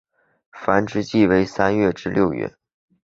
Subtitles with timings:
[0.51, 2.55] 繁殖季节为三月至六月。